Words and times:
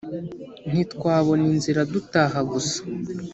ntitwabona 0.69 1.45
inzira 1.53 1.81
dutaha 1.93 2.39
gusa 2.51 2.79